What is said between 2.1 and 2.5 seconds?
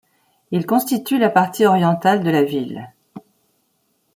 de la